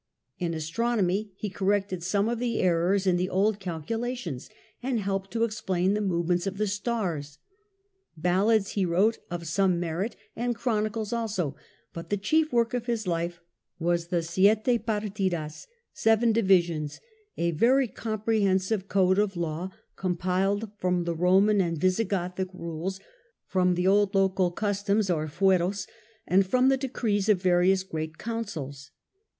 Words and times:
In 0.39 0.55
astronomy 0.55 1.31
he 1.35 1.51
corrected 1.51 2.01
some 2.01 2.27
of 2.27 2.39
the 2.39 2.59
errors 2.59 3.05
in 3.05 3.17
the 3.17 3.29
old 3.29 3.59
calculations 3.59 4.49
and 4.81 4.99
helped 4.99 5.29
to 5.29 5.43
explain 5.43 5.93
the 5.93 6.01
movements 6.01 6.47
of 6.47 6.57
the 6.57 6.65
stars; 6.65 7.37
ballads 8.17 8.71
he 8.71 8.83
wrote 8.83 9.19
of 9.29 9.45
some 9.45 9.79
merit 9.79 10.15
and 10.35 10.55
chronicles 10.55 11.13
also; 11.13 11.55
but 11.93 12.09
the 12.09 12.17
chief 12.17 12.51
work 12.51 12.73
of 12.73 12.87
his 12.87 13.05
life 13.05 13.41
was 13.77 14.07
the 14.07 14.23
Siete 14.23 14.83
Partidas 14.87 15.67
(seven 15.93 16.31
divisions), 16.31 16.99
a 17.37 17.51
very 17.51 17.87
comprehensive 17.87 18.87
code 18.87 19.19
of 19.19 19.37
law 19.37 19.69
compiled 19.97 20.71
from 20.79 21.03
the 21.03 21.13
Roman 21.13 21.61
and 21.61 21.77
Visigothic 21.77 22.49
rules, 22.55 22.97
THE 22.97 23.03
SPANISH 23.03 23.53
PENINSULA 23.53 23.53
245 23.53 23.53
from 23.53 23.75
the 23.75 23.87
old 23.87 24.15
local 24.15 24.49
customs 24.51 25.11
or 25.11 25.27
fueros, 25.27 25.85
and 26.25 26.43
from 26.43 26.69
the 26.69 26.77
de 26.77 26.89
crees 26.89 27.29
of 27.29 27.39
various 27.39 27.83
great 27.83 28.17
Councils. 28.17 28.89